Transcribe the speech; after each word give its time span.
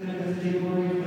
Let 0.00 0.20
us 0.20 0.97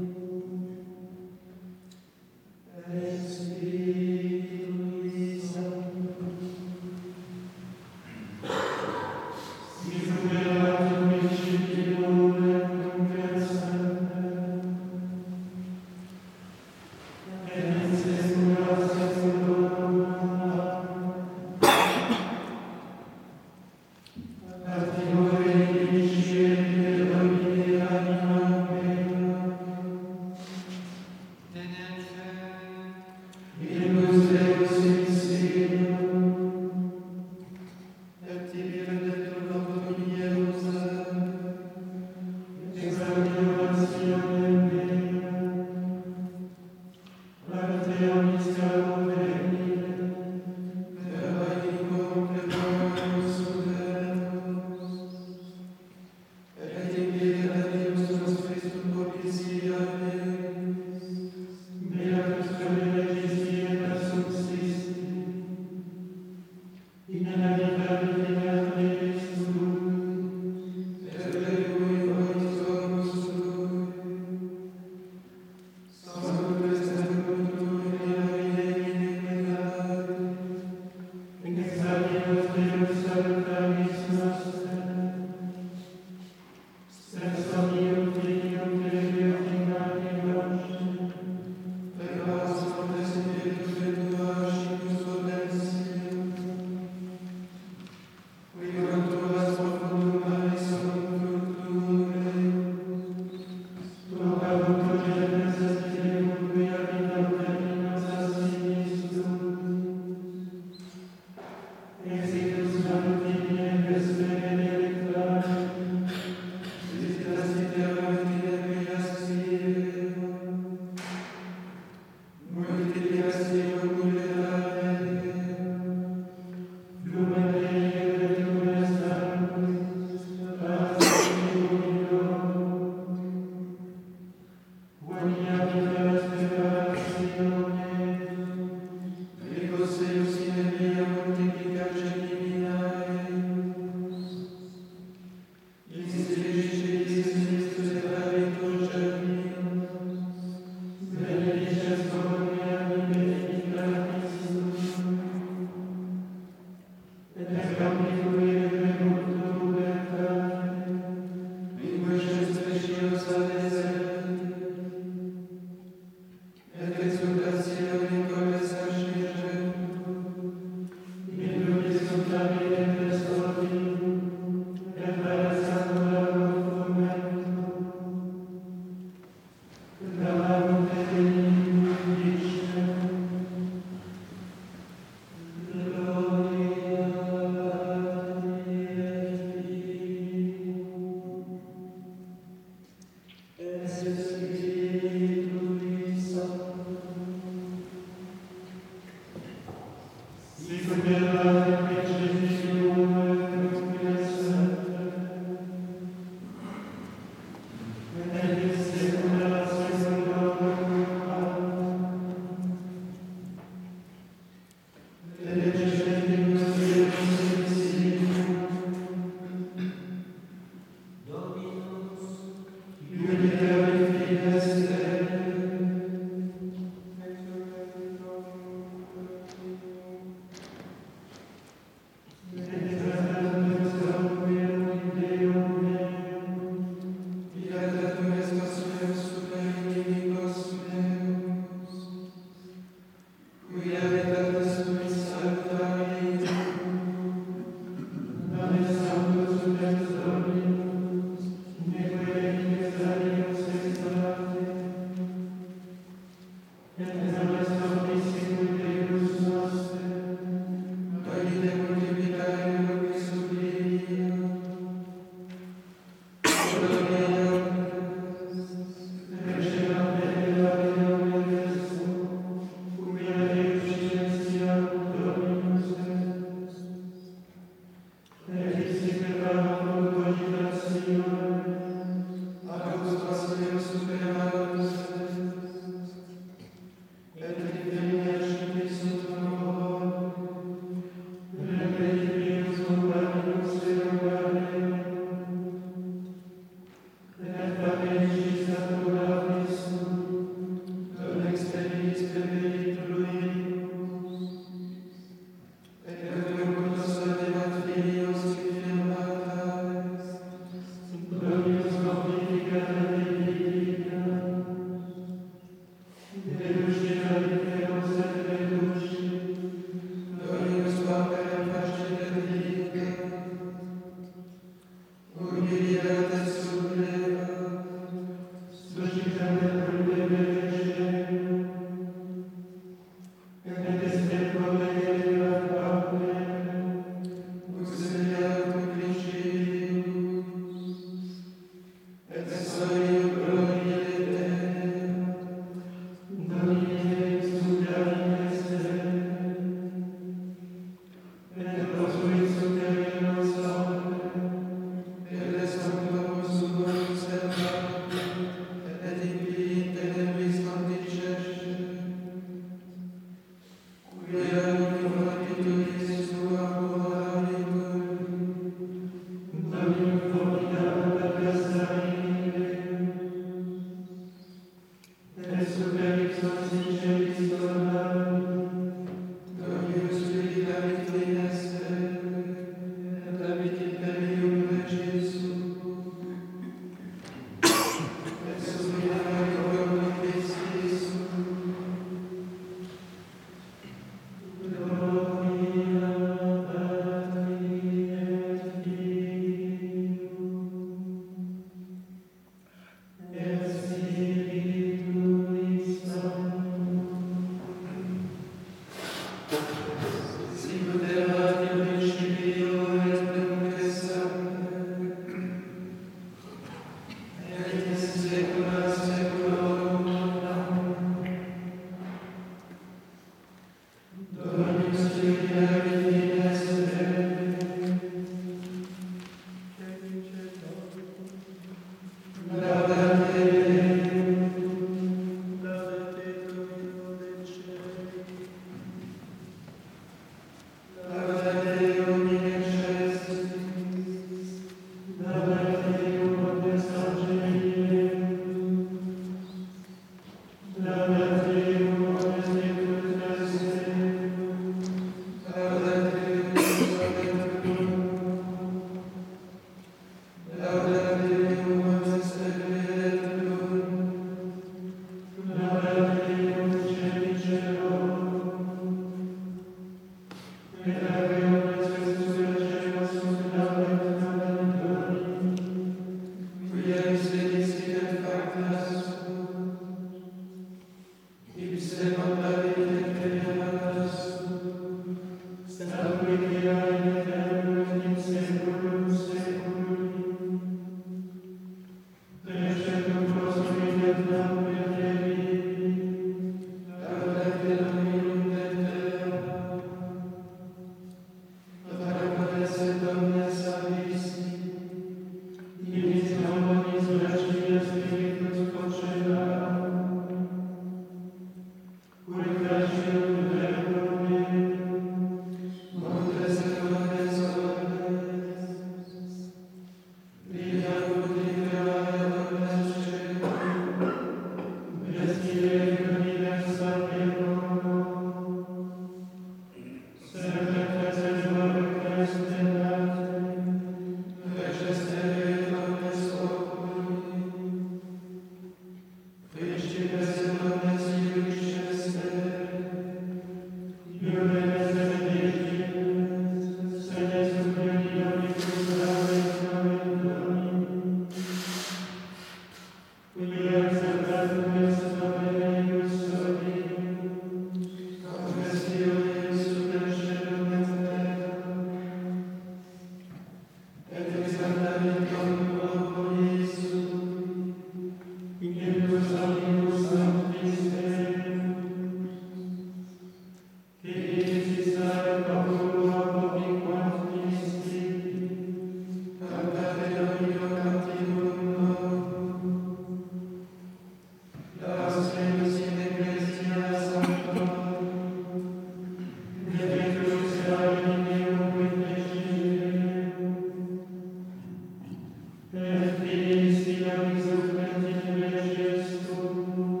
Jesus. 599.41 600.00